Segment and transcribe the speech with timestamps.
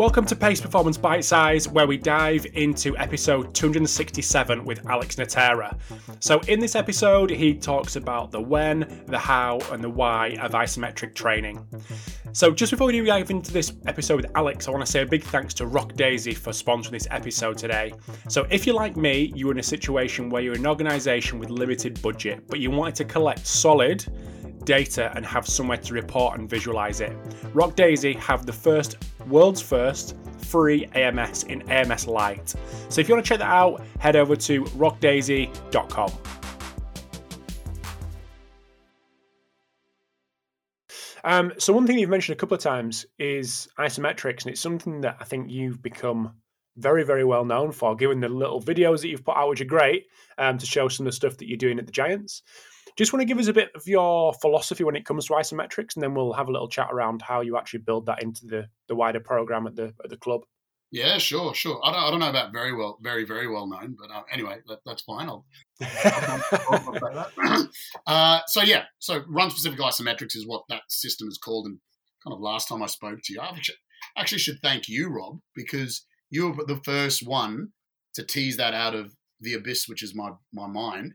[0.00, 5.76] Welcome to Pacey Performance Bite Size, where we dive into episode 267 with Alex Natera.
[6.20, 10.52] So, in this episode, he talks about the when, the how, and the why of
[10.52, 11.62] isometric training.
[12.32, 15.06] So, just before we dive into this episode with Alex, I want to say a
[15.06, 17.92] big thanks to Rock Daisy for sponsoring this episode today.
[18.28, 22.00] So, if you're like me, you're in a situation where you're an organisation with limited
[22.00, 24.06] budget, but you wanted to collect solid,
[24.64, 27.16] data and have somewhere to report and visualize it.
[27.52, 28.96] Rock Daisy have the first,
[29.26, 32.54] world's first, free AMS in AMS Lite.
[32.88, 36.12] So if you want to check that out, head over to rockdaisy.com.
[41.22, 45.02] Um, so one thing you've mentioned a couple of times is isometrics, and it's something
[45.02, 46.34] that I think you've become
[46.76, 49.66] very, very well known for, given the little videos that you've put out, which are
[49.66, 50.06] great
[50.38, 52.42] um, to show some of the stuff that you're doing at the Giants.
[52.96, 55.94] Just want to give us a bit of your philosophy when it comes to isometrics,
[55.94, 58.68] and then we'll have a little chat around how you actually build that into the,
[58.88, 60.42] the wider program at the at the club.
[60.92, 61.80] Yeah, sure, sure.
[61.84, 64.56] I don't, I don't know about very well, very, very well known, but uh, anyway,
[64.66, 65.28] that, that's fine.
[65.28, 65.46] I'll,
[65.80, 67.68] I'll
[68.06, 71.66] uh, so yeah, so run specific isometrics is what that system is called.
[71.66, 71.78] And
[72.24, 73.56] kind of last time I spoke to you, I
[74.16, 77.68] actually should thank you, Rob, because you were the first one
[78.14, 81.14] to tease that out of the abyss, which is my my mind.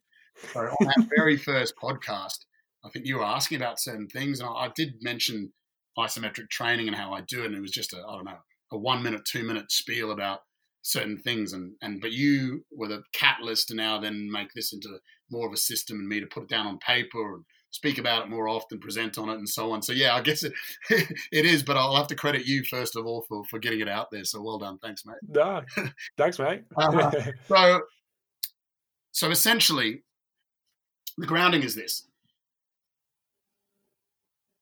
[0.54, 2.40] So on that very first podcast,
[2.84, 5.52] I think you were asking about certain things, and I, I did mention
[5.98, 8.38] isometric training and how I do it, and it was just a I don't know
[8.72, 10.42] a one minute, two minute spiel about
[10.82, 15.00] certain things, and and but you were the catalyst to now then make this into
[15.32, 18.24] more of a system and me to put it down on paper and speak about
[18.24, 19.82] it more often, present on it, and so on.
[19.82, 20.54] So yeah, I guess it
[20.90, 23.90] it is, but I'll have to credit you first of all for for getting it
[23.90, 24.24] out there.
[24.24, 25.16] So well done, thanks, mate.
[25.28, 25.62] Nah,
[26.18, 26.64] thanks, mate.
[26.78, 27.12] uh,
[27.48, 27.82] so
[29.12, 30.04] so essentially,
[31.18, 32.08] the grounding is this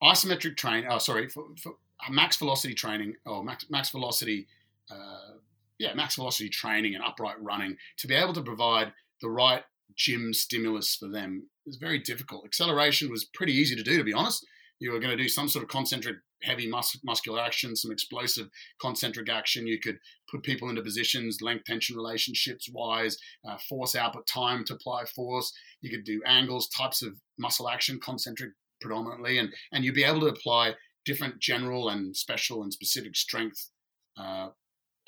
[0.04, 1.74] isometric training, oh, sorry, for, for,
[2.10, 4.46] max velocity training, or max, max velocity,
[4.92, 5.38] uh,
[5.80, 8.92] yeah, max velocity training and upright running to be able to provide
[9.22, 9.64] the right
[9.96, 12.46] gym stimulus for them is very difficult.
[12.46, 14.46] Acceleration was pretty easy to do, to be honest.
[14.80, 18.50] You were going to do some sort of concentric heavy mus- muscular action, some explosive
[18.80, 19.68] concentric action.
[19.68, 19.98] You could
[20.30, 23.18] put people into positions, length tension relationships wise,
[23.48, 25.54] uh, force output time to apply force.
[25.82, 30.22] You could do angles, types of muscle action, concentric predominantly, and and you'd be able
[30.22, 33.70] to apply different general and special and specific strength
[34.18, 34.50] uh,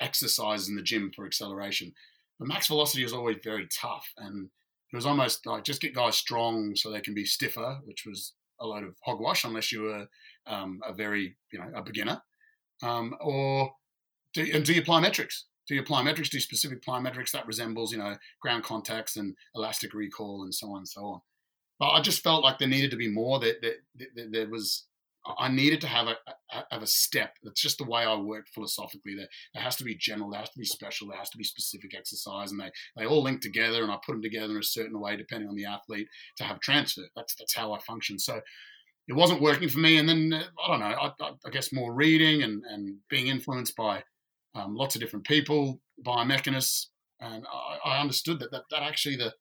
[0.00, 1.92] exercises in the gym for acceleration.
[2.38, 4.50] But max velocity is always very tough, and
[4.92, 8.34] it was almost like just get guys strong so they can be stiffer, which was
[8.60, 10.06] a load of hogwash unless you were
[10.46, 12.20] um, a very you know a beginner,
[12.82, 13.70] um, or
[14.34, 15.46] do, and do you apply metrics?
[15.68, 16.30] Do you plyometrics?
[16.30, 20.78] Do specific plyometrics that resembles you know ground contacts and elastic recall and so on
[20.78, 21.20] and so on.
[21.78, 23.38] But I just felt like there needed to be more.
[23.40, 23.74] That, that,
[24.14, 24.84] that there was
[25.38, 26.16] I needed to have a,
[26.52, 27.34] a, have a step.
[27.42, 29.16] That's just the way I work philosophically.
[29.16, 31.44] There, there has to be general, there has to be special, there has to be
[31.44, 33.82] specific exercise, and they, they all link together.
[33.82, 36.60] And I put them together in a certain way depending on the athlete to have
[36.60, 37.02] transfer.
[37.16, 38.18] That's that's how I function.
[38.18, 38.40] So
[39.08, 39.98] it wasn't working for me.
[39.98, 40.86] And then uh, I don't know.
[40.86, 41.12] I,
[41.46, 44.02] I, guess more reading and and being influenced by
[44.54, 46.86] um, lots of different people, biomechanists,
[47.20, 49.34] and I, I understood that, that that actually the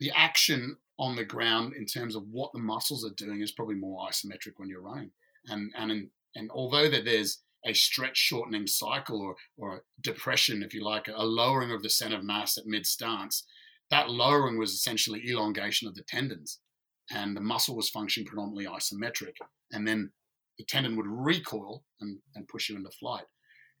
[0.00, 3.76] the action on the ground in terms of what the muscles are doing is probably
[3.76, 5.10] more isometric when you're running.
[5.46, 10.74] And and in, and although that there's a stretch shortening cycle or or depression, if
[10.74, 13.44] you like, a lowering of the center of mass at mid stance,
[13.90, 16.60] that lowering was essentially elongation of the tendons,
[17.10, 19.34] and the muscle was functioning predominantly isometric,
[19.72, 20.10] and then
[20.58, 23.24] the tendon would recoil and, and push you into flight.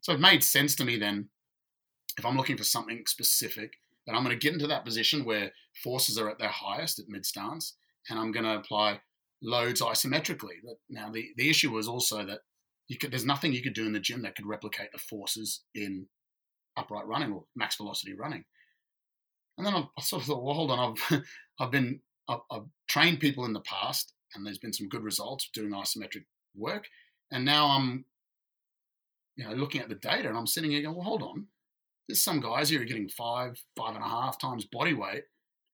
[0.00, 1.28] So it made sense to me then,
[2.18, 3.72] if I'm looking for something specific,
[4.06, 5.52] that I'm going to get into that position where
[5.82, 7.76] forces are at their highest at mid stance,
[8.08, 9.00] and I'm going to apply
[9.42, 10.56] loads isometrically.
[10.88, 12.40] Now, the, the issue was also that
[12.98, 16.06] could, there's nothing you could do in the gym that could replicate the forces in
[16.76, 18.44] upright running or max velocity running.
[19.58, 21.22] And then I, sort of thought, well, hold on, I've,
[21.60, 25.72] I've been, I've, trained people in the past, and there's been some good results doing
[25.72, 26.24] isometric
[26.56, 26.86] work.
[27.30, 28.06] And now I'm,
[29.36, 31.48] you know, looking at the data, and I'm sitting here going, well, hold on,
[32.08, 35.24] there's some guys here are getting five, five and a half times body weight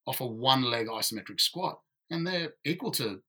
[0.06, 1.78] off a one leg isometric squat,
[2.10, 3.20] and they're equal to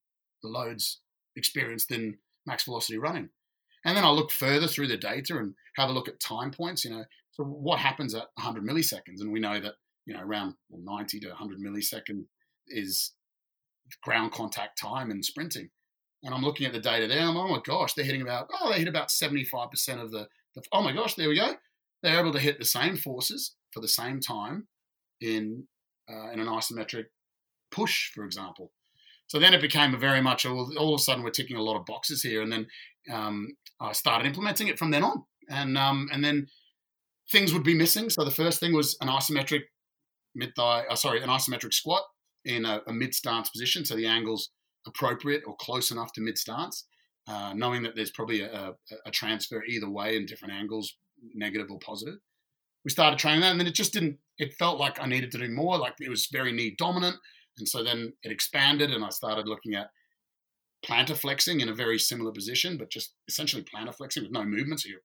[0.42, 1.02] the loads
[1.36, 3.30] experienced in max velocity running.
[3.86, 6.84] And then I look further through the data and have a look at time points.
[6.84, 9.76] You know, so what happens at 100 milliseconds, and we know that
[10.06, 12.26] you know around well, 90 to 100 milliseconds
[12.68, 13.14] is
[14.04, 15.70] ground contact time and sprinting.
[16.24, 17.22] And I'm looking at the data there.
[17.22, 20.64] I'm, oh my gosh, they're hitting about oh they hit about 75% of the, the
[20.72, 21.56] oh my gosh, there we go
[22.06, 24.68] they're able to hit the same forces for the same time
[25.20, 25.64] in
[26.08, 27.06] uh, in an isometric
[27.72, 28.72] push, for example.
[29.28, 31.64] So then it became a very much all, all, of a sudden we're ticking a
[31.64, 32.68] lot of boxes here, and then
[33.12, 35.24] um, I started implementing it from then on.
[35.50, 36.48] and um, and then
[37.32, 38.12] things would be missing.
[38.12, 39.64] So the first thing was an isometric
[40.36, 42.04] mid thigh, uh, sorry, an isometric squat
[42.46, 44.50] in a, a mid stance position, so the angle's
[44.88, 46.86] appropriate or close enough to mid stance.
[47.28, 48.76] Uh, knowing that there's probably a,
[49.08, 50.96] a, transfer either way in different angles,
[51.34, 52.20] negative or positive.
[52.84, 54.20] We started training that, and then it just didn't.
[54.38, 55.76] It felt like I needed to do more.
[55.80, 57.16] Like it was very knee dominant,
[57.58, 59.90] and so then it expanded, and I started looking at
[60.86, 64.82] plantar flexing in a very similar position, but just essentially plantar flexing with no movement.
[64.82, 65.00] So you're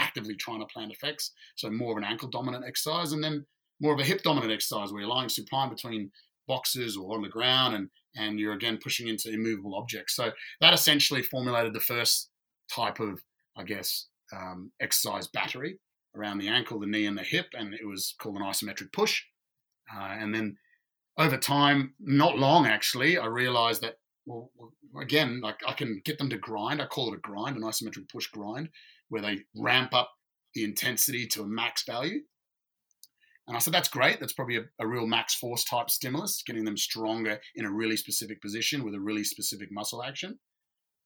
[0.00, 1.32] actively trying to plantar flex.
[1.56, 3.44] So more of an ankle dominant exercise, and then
[3.80, 6.10] more of a hip dominant exercise where you're lying supine between
[6.46, 10.16] boxes or on the ground and and you're again pushing into immovable objects.
[10.16, 12.30] So that essentially formulated the first
[12.74, 13.20] type of,
[13.56, 15.78] I guess, um, exercise battery
[16.16, 19.22] around the ankle, the knee, and the hip, and it was called an isometric push.
[19.94, 20.56] Uh, and then
[21.18, 23.96] over time, not long actually, I realized that
[24.26, 24.50] well,
[25.00, 26.82] again, like I can get them to grind.
[26.82, 28.70] I call it a grind, an isometric push grind,
[29.08, 30.10] where they ramp up
[30.54, 32.20] the intensity to a max value.
[33.48, 34.18] And I said, that's great.
[34.18, 37.96] That's probably a, a, real max force type stimulus, getting them stronger in a really
[37.96, 40.38] specific position with a really specific muscle action.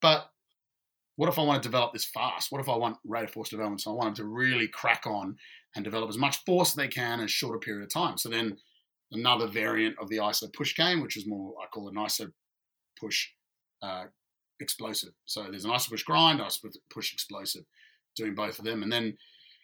[0.00, 0.31] But
[1.16, 2.50] what if I want to develop this fast?
[2.50, 3.82] What if I want rate of force development?
[3.82, 5.37] So I want them to really crack on
[5.76, 8.16] and develop as much force as they can in a shorter period of time.
[8.16, 8.56] So then
[9.12, 12.32] another variant of the ISO push game, which is more, I call it an ISO
[12.98, 13.28] push
[13.82, 14.04] uh,
[14.60, 15.12] explosive.
[15.26, 17.64] So there's an ISO push grind, ISO push explosive,
[18.16, 18.82] doing both of them.
[18.82, 19.16] And then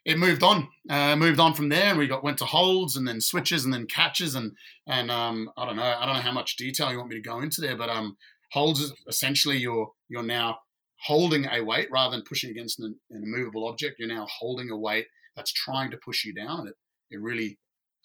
[0.06, 3.06] it moved on, uh, moved on from there, and we got went to holds and
[3.06, 4.52] then switches and then catches and
[4.86, 7.28] and um, I don't know, I don't know how much detail you want me to
[7.28, 8.16] go into there, but um,
[8.52, 10.58] holds is essentially you're you're now
[11.02, 13.96] holding a weight rather than pushing against an, an immovable object.
[13.98, 16.76] You're now holding a weight that's trying to push you down, and it
[17.10, 17.58] it really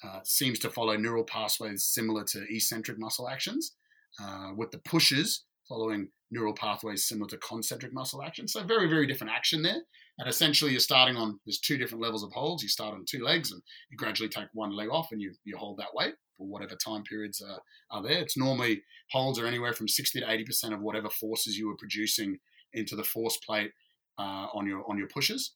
[0.03, 3.75] uh, seems to follow neural pathways similar to eccentric muscle actions,
[4.19, 8.47] uh, with the pushes following neural pathways similar to concentric muscle action.
[8.47, 9.81] So very very different action there.
[10.17, 12.63] And essentially, you're starting on there's two different levels of holds.
[12.63, 15.57] You start on two legs, and you gradually take one leg off, and you you
[15.57, 18.19] hold that weight for whatever time periods are, are there.
[18.19, 21.77] It's normally holds are anywhere from 60 to 80 percent of whatever forces you were
[21.77, 22.37] producing
[22.73, 23.71] into the force plate
[24.19, 25.53] uh, on your on your pushes.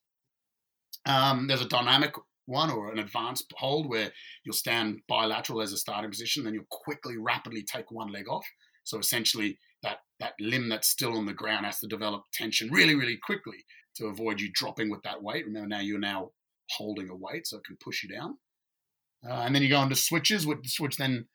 [1.05, 4.11] Um, there's a dynamic one or an advanced hold where
[4.43, 8.45] you'll stand bilateral as a starting position, then you'll quickly, rapidly take one leg off.
[8.85, 12.95] So essentially, that that limb that's still on the ground has to develop tension really,
[12.95, 13.65] really quickly
[13.97, 15.45] to avoid you dropping with that weight.
[15.45, 16.31] Remember, now you're now
[16.71, 18.37] holding a weight, so it can push you down.
[19.27, 21.25] Uh, and then you go into switches, which, which then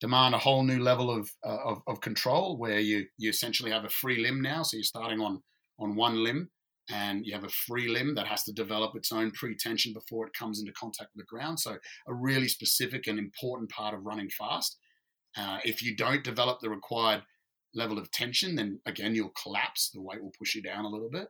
[0.00, 3.84] demand a whole new level of, uh, of, of control, where you you essentially have
[3.84, 4.62] a free limb now.
[4.62, 5.42] So you're starting on
[5.78, 6.50] on one limb,
[6.90, 10.34] and you have a free limb that has to develop its own pre-tension before it
[10.34, 11.60] comes into contact with the ground.
[11.60, 11.76] So
[12.06, 14.78] a really specific and important part of running fast.
[15.36, 17.22] Uh, if you don't develop the required
[17.74, 19.90] level of tension, then again you'll collapse.
[19.90, 21.28] The weight will push you down a little bit.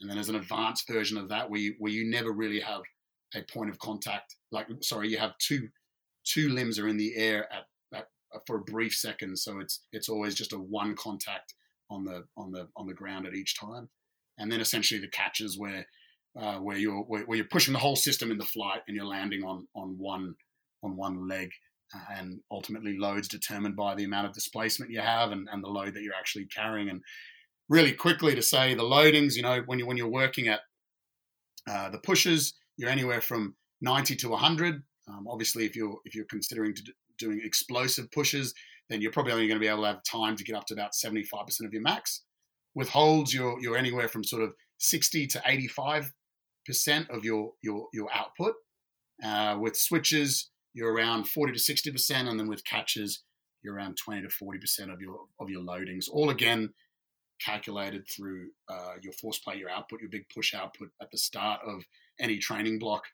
[0.00, 2.82] And then there's an advanced version of that where you, where you never really have
[3.34, 4.36] a point of contact.
[4.50, 5.68] Like, sorry, you have two
[6.24, 7.66] two limbs are in the air at,
[7.96, 11.54] at uh, for a brief second, so it's it's always just a one contact
[11.90, 13.88] on the on the on the ground at each time.
[14.38, 15.86] And then essentially the catches where
[16.38, 19.06] uh, where you're where, where, you're pushing the whole system in the flight and you're
[19.06, 20.34] landing on on one
[20.82, 21.50] on one leg.
[22.16, 25.94] And ultimately, loads determined by the amount of displacement you have and, and the load
[25.94, 26.88] that you're actually carrying.
[26.88, 27.02] And
[27.68, 30.60] really quickly to say the loadings, you know, when you when you're working at
[31.68, 34.82] uh, the pushes, you're anywhere from 90 to 100.
[35.08, 38.54] Um, obviously, if you're if you're considering do, doing explosive pushes,
[38.88, 40.74] then you're probably only going to be able to have time to get up to
[40.74, 41.22] about 75%
[41.64, 42.22] of your max.
[42.74, 46.12] With holds, you're you're anywhere from sort of 60 to 85
[46.64, 48.54] percent of your your your output.
[49.24, 53.22] Uh, with switches, you're around 40 to 60 percent, and then with catches,
[53.62, 56.04] you're around 20 to 40 percent of your of your loadings.
[56.12, 56.68] All again
[57.44, 61.60] calculated through uh, your force plate, your output, your big push output at the start
[61.66, 61.82] of
[62.20, 63.04] any training block.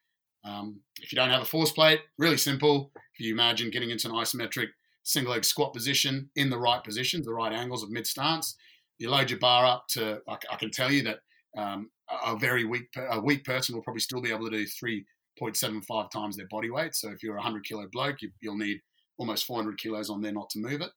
[0.44, 2.90] Um, if you don't have a force plate, really simple.
[3.14, 4.68] If you imagine getting into an isometric
[5.04, 8.56] single leg squat position in the right positions, the right angles of mid stance,
[8.98, 10.20] you load your bar up to.
[10.28, 11.20] I, I can tell you that
[11.56, 11.90] um,
[12.26, 15.04] a very weak a weak person will probably still be able to do three
[15.38, 16.94] point seven five times their body weight.
[16.94, 18.80] So if you're a hundred kilo bloke, you, you'll need
[19.18, 20.90] almost 400 kilos on there not to move it.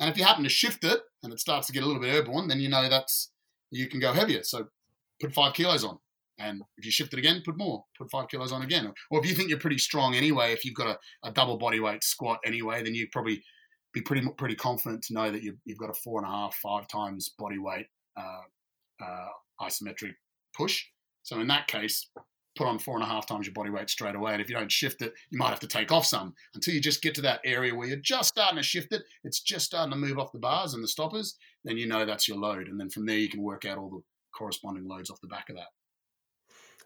[0.00, 2.14] And if you happen to shift it and it starts to get a little bit
[2.14, 3.30] airborne, then you know that's
[3.70, 4.42] you can go heavier.
[4.42, 4.66] So
[5.20, 5.98] put five kilos on.
[6.38, 8.92] And if you shift it again, put more, put five kilos on again.
[9.10, 11.80] Or if you think you're pretty strong anyway, if you've got a, a double body
[11.80, 13.42] weight squat anyway, then you probably
[13.92, 16.54] be pretty pretty confident to know that you've, you've got a four and a half,
[16.56, 18.42] five times body weight uh,
[19.04, 19.28] uh,
[19.60, 20.12] isometric
[20.56, 20.84] push.
[21.22, 22.08] So in that case,
[22.58, 24.32] put on four and a half times your body weight straight away.
[24.32, 26.80] And if you don't shift it, you might have to take off some until you
[26.80, 29.04] just get to that area where you're just starting to shift it.
[29.22, 31.36] It's just starting to move off the bars and the stoppers.
[31.64, 32.68] Then you know that's your load.
[32.68, 34.02] And then from there, you can work out all the
[34.36, 35.68] corresponding loads off the back of that.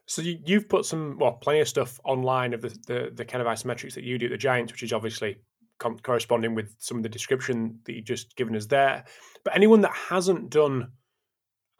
[0.07, 3.41] So you, have put some, well, plenty of stuff online of the, the, the kind
[3.41, 5.39] of isometrics that you do at the Giants, which is obviously
[5.79, 9.05] com- corresponding with some of the description that you've just given us there.
[9.45, 10.93] But anyone that hasn't done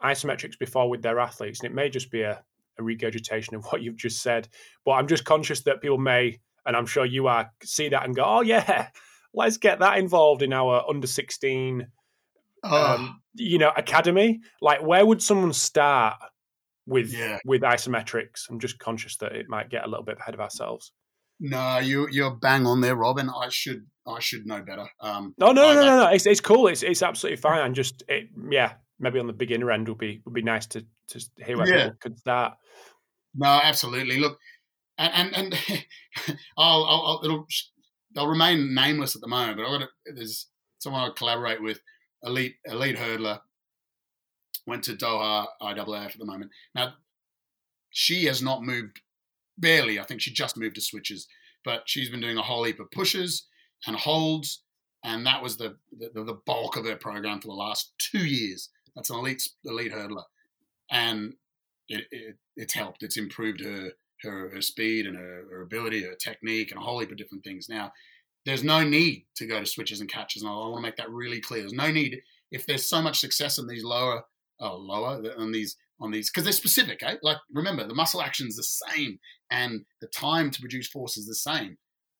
[0.01, 2.41] isometrics before with their athletes, and it may just be a,
[2.79, 4.47] a regurgitation of what you've just said,
[4.85, 8.15] but I'm just conscious that people may, and I'm sure you are, see that and
[8.15, 8.89] go, oh yeah,
[9.33, 11.87] let's get that involved in our under 16
[12.63, 14.41] um, you know academy.
[14.61, 16.15] Like where would someone start
[16.85, 17.39] with yeah.
[17.45, 18.49] with isometrics?
[18.49, 20.91] I'm just conscious that it might get a little bit ahead of ourselves.
[21.39, 23.29] No you you're bang on there robin.
[23.29, 24.87] I should i should know better.
[24.99, 27.61] Um no no no, no no it's, it's cool it's, it's absolutely fine.
[27.61, 30.85] I'm just it yeah maybe on the beginner end would be would be nice to
[31.09, 31.83] to hear where yeah.
[31.85, 32.53] people could start
[33.35, 34.37] no absolutely look
[34.97, 35.87] and and, and
[36.57, 37.45] I'll, I'll, I'll it'll
[38.13, 40.47] they'll remain nameless at the moment but i've got to, there's
[40.79, 41.79] someone i collaborate with
[42.23, 43.39] elite elite hurdler.
[44.65, 46.51] Went to Doha IAAF at the moment.
[46.73, 46.93] Now,
[47.89, 49.01] she has not moved
[49.57, 49.99] barely.
[49.99, 51.27] I think she just moved to switches,
[51.65, 53.47] but she's been doing a whole heap of pushes
[53.85, 54.63] and holds,
[55.03, 58.69] and that was the the, the bulk of her program for the last two years.
[58.95, 60.23] That's an elite elite hurdler,
[60.91, 61.33] and
[61.87, 63.03] it, it, it's helped.
[63.03, 63.91] It's improved her
[64.23, 67.43] her, her speed and her, her, ability, her technique, and a whole heap of different
[67.43, 67.67] things.
[67.69, 67.91] Now,
[68.45, 71.09] there's no need to go to switches and catches, and I, want to make that
[71.09, 71.61] really clear.
[71.61, 72.21] There's no need
[72.51, 74.23] if there's so much success in these lower,
[74.59, 77.01] oh, lower on these on these because they're specific.
[77.03, 77.15] Eh?
[77.21, 81.27] Like remember, the muscle action is the same, and the time to produce force is
[81.27, 81.77] the same.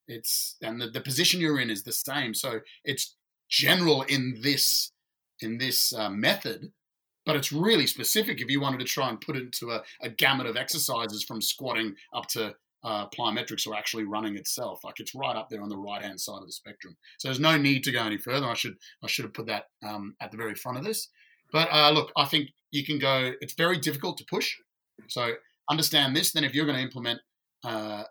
[0.08, 2.34] It's and the, the position you're in is the same.
[2.34, 3.16] So it's
[3.50, 4.92] general in this
[5.42, 6.72] in this uh, method,
[7.26, 10.10] but it's really specific if you wanted to try and put it into a, a
[10.10, 14.84] gamut of exercises from squatting up to uh, plyometrics or actually running itself.
[14.84, 16.98] Like it's right up there on the right hand side of the spectrum.
[17.18, 18.46] So there's no need to go any further.
[18.48, 21.10] I should I should have put that um, at the very front of this.
[21.52, 23.32] But uh, look, I think you can go.
[23.40, 24.56] It's very difficult to push.
[25.08, 25.34] So
[25.70, 26.32] understand this.
[26.32, 27.22] Then if you're going to implement
[27.64, 28.04] uh,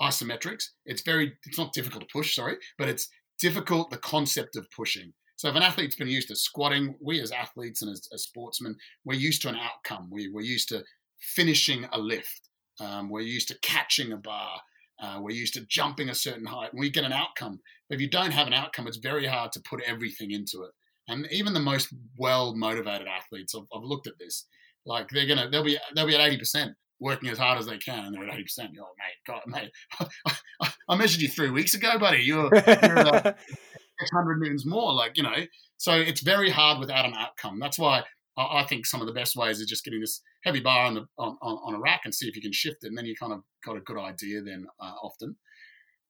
[0.00, 2.34] isometrics, it's very it's not difficult to push.
[2.34, 5.12] Sorry, but it's difficult the concept of pushing.
[5.36, 8.76] So if an athlete's been used to squatting, we as athletes and as, as sportsmen,
[9.04, 10.08] we're used to an outcome.
[10.10, 10.84] We, we're used to
[11.20, 12.48] finishing a lift.
[12.80, 14.60] Um, we're used to catching a bar.
[15.02, 17.60] Uh, we're used to jumping a certain height, and we get an outcome.
[17.88, 20.70] But if you don't have an outcome, it's very hard to put everything into it.
[21.08, 24.46] And even the most well motivated athletes, I've, I've, looked at this.
[24.86, 27.76] Like they're gonna, they'll be, they'll be at eighty percent, working as hard as they
[27.76, 28.70] can, and they're at eighty percent.
[28.70, 30.08] Like, mate, God, mate,
[30.60, 32.22] I, I, measured you three weeks ago, buddy.
[32.22, 33.32] You're, you're uh,
[34.12, 34.92] hundred newtons more.
[34.92, 35.46] Like you know,
[35.76, 37.58] so it's very hard without an outcome.
[37.58, 38.02] That's why
[38.36, 40.94] I, I think some of the best ways is just getting this heavy bar on
[40.94, 43.06] the on, on, on, a rack and see if you can shift it, and then
[43.06, 45.36] you kind of got a good idea then uh, often.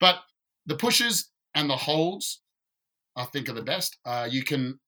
[0.01, 0.17] But
[0.67, 2.43] the pushes and the holds,
[3.17, 3.99] I think, are the best.
[4.05, 4.79] Uh, you can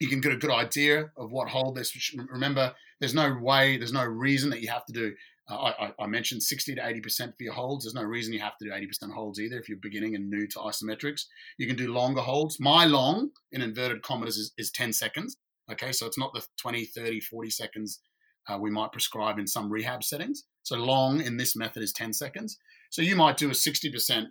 [0.00, 2.14] you can get a good idea of what hold this.
[2.30, 5.14] Remember, there's no way, there's no reason that you have to do.
[5.54, 7.84] I, I, mentioned 60 to 80% for your holds.
[7.84, 10.46] There's no reason you have to do 80% holds either if you're beginning and new
[10.46, 11.22] to isometrics.
[11.58, 12.60] You can do longer holds.
[12.60, 15.36] My long, in inverted commas, is, is 10 seconds.
[15.70, 18.00] Okay, so it's not the 20, 30, 40 seconds
[18.48, 20.44] uh, we might prescribe in some rehab settings.
[20.62, 22.58] So long in this method is 10 seconds.
[22.90, 24.26] So you might do a 60%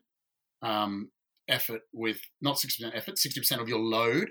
[0.61, 1.09] um,
[1.47, 4.29] effort with, not 60% effort, 60% of your load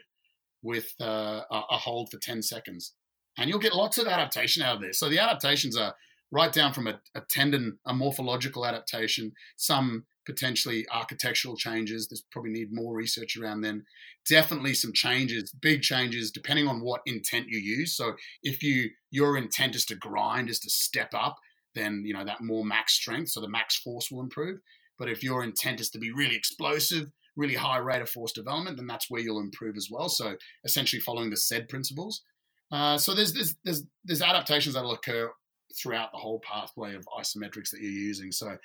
[0.62, 2.94] with uh, a hold for 10 seconds.
[3.38, 4.98] And you'll get lots of adaptation out of this.
[4.98, 5.94] So the adaptations are
[6.30, 12.06] right down from a, a tendon, a morphological adaptation, some potentially architectural changes.
[12.06, 13.84] There's probably need more research around then.
[14.28, 17.96] Definitely some changes, big changes, depending on what intent you use.
[17.96, 21.38] So if you your intent is to grind, is to step up,
[21.74, 24.60] then you know that more max strength, so the max force will improve.
[24.98, 28.76] But if your intent is to be really explosive, really high rate of force development,
[28.76, 30.10] then that's where you'll improve as well.
[30.10, 32.22] So essentially following the SAID principles.
[32.70, 35.30] Uh, so there's, there's there's there's adaptations that'll occur
[35.76, 38.32] throughout the whole pathway of isometrics that you're using.
[38.32, 38.56] So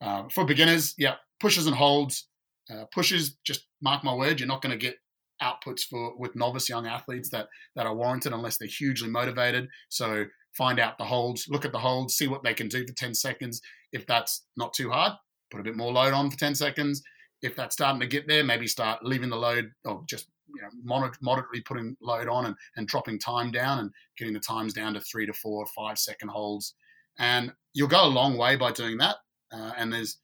[0.00, 2.28] uh, for beginners, yeah, pushes and holds.
[2.70, 4.96] Uh, pushes, just mark my word, you're not going to get
[5.42, 9.68] outputs for with novice young athletes that that are warranted unless they're hugely motivated.
[9.88, 12.92] So find out the holds, look at the holds, see what they can do for
[12.92, 13.60] 10 seconds.
[13.92, 15.12] If that's not too hard,
[15.50, 17.02] put a bit more load on for 10 seconds.
[17.40, 21.10] If that's starting to get there, maybe start leaving the load or just you know,
[21.20, 25.00] moderately putting load on and, and dropping time down and getting the times down to
[25.00, 26.74] three to four, five second holds.
[27.18, 29.16] And you'll go a long way by doing that.
[29.52, 30.18] Uh, and there's,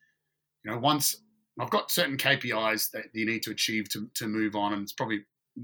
[0.64, 1.16] you know, once
[1.60, 4.92] I've got certain KPIs that you need to achieve to, to move on, and it's
[4.92, 5.20] probably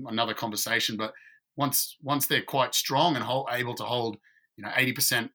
[0.07, 0.97] another conversation.
[0.97, 1.13] But
[1.57, 4.19] once once they're quite strong and hold, able to hold,
[4.57, 5.31] you know, 80%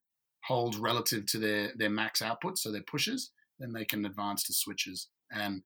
[0.46, 4.53] holds relative to their their max output, so their pushes, then they can advance to
[4.53, 5.10] switches.
[5.32, 5.63] And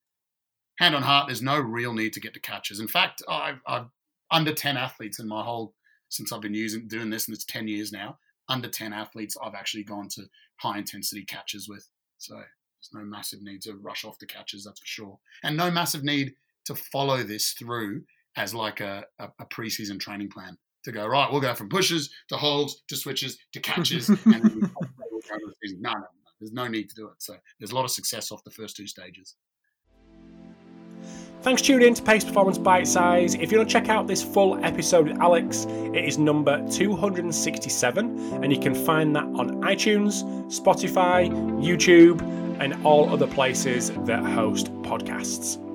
[0.79, 2.79] hand on heart, there's no real need to get to catches.
[2.79, 3.87] In fact, I've, I've
[4.31, 5.75] under 10 athletes in my whole
[6.07, 8.17] since I've been using doing this, and it's 10 years now.
[8.47, 10.23] under 10 athletes I've actually gone to
[10.55, 11.87] high intensity catches with.
[12.17, 15.19] So there's no massive need to rush off the catches, that's for sure.
[15.43, 16.33] And no massive need
[16.65, 18.03] to follow this through
[18.37, 22.09] as like a, a, a preseason training plan to go, right, we'll go from pushes
[22.29, 24.09] to holds to switches to catches.
[24.09, 25.81] and then we'll go the season.
[25.81, 26.05] No, no, no,
[26.39, 27.15] there's no need to do it.
[27.19, 29.35] So there's a lot of success off the first two stages.
[31.41, 33.35] Thanks for tuning in to Pacey Performance Bite Size.
[33.35, 38.43] If you want to check out this full episode with Alex, it is number 267,
[38.43, 41.29] and you can find that on iTunes, Spotify,
[41.63, 42.21] YouTube,
[42.59, 45.68] and all other places that host podcasts.